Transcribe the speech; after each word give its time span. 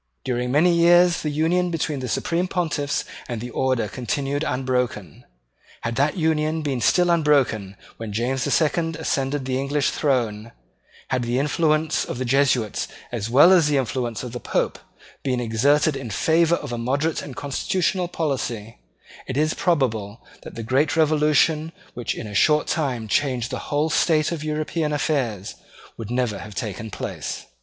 During 0.25 0.51
many 0.51 0.73
years 0.73 1.21
the 1.21 1.29
union 1.29 1.69
between 1.69 1.99
the 1.99 2.07
Supreme 2.09 2.47
Pontiffs 2.47 3.05
and 3.29 3.39
the 3.39 3.51
Order 3.51 3.83
had 3.83 3.91
continued 3.91 4.43
unbroken. 4.43 5.25
Had 5.81 5.95
that 5.97 6.17
union 6.17 6.63
been 6.63 6.81
still 6.81 7.11
unbroken 7.11 7.75
when 7.97 8.11
James 8.11 8.43
the 8.43 8.49
Second 8.49 8.95
ascended 8.95 9.45
the 9.45 9.59
English 9.59 9.91
throne, 9.91 10.53
had 11.09 11.21
the 11.21 11.37
influence 11.37 12.03
of 12.03 12.17
the 12.17 12.25
Jesuits 12.25 12.87
as 13.11 13.29
well 13.29 13.51
as 13.53 13.67
the 13.67 13.77
influence 13.77 14.23
of 14.23 14.31
the 14.31 14.39
Pope 14.39 14.79
been 15.21 15.39
exerted 15.39 15.95
in 15.95 16.09
favour 16.09 16.55
of 16.55 16.73
a 16.73 16.79
moderate 16.79 17.21
and 17.21 17.35
constitutional 17.35 18.07
policy, 18.07 18.79
it 19.27 19.37
is 19.37 19.53
probable 19.53 20.25
that 20.41 20.55
the 20.55 20.63
great 20.63 20.97
revolution 20.97 21.71
which 21.93 22.15
in 22.15 22.25
a 22.25 22.33
short 22.33 22.65
time 22.65 23.07
changed 23.07 23.51
the 23.51 23.59
whole 23.69 23.91
state 23.91 24.31
of 24.31 24.43
European 24.43 24.93
affairs 24.93 25.53
would 25.95 26.09
never 26.09 26.39
have 26.39 26.55
taken 26.55 26.89
place. 26.89 27.45